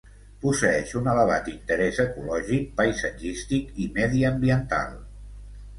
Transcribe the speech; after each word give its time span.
Posseeix 0.43 0.93
un 0.99 1.09
elevat 1.11 1.51
interès 1.51 1.99
ecològic, 2.05 2.67
paisatgístic 2.81 3.81
i 3.87 3.91
mediambiental. 4.01 4.99